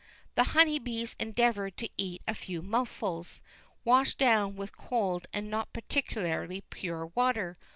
[0.33, 3.39] The Honeybees endeavoured to eat a few mouthfuls,
[3.85, 7.55] washed down with cold and not particularly pure water.